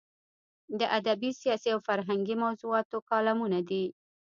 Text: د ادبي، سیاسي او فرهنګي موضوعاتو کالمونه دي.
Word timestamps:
د 0.79 0.81
ادبي، 0.97 1.31
سیاسي 1.41 1.69
او 1.73 1.79
فرهنګي 1.87 2.35
موضوعاتو 2.43 2.97
کالمونه 3.09 3.59
دي. 3.69 3.83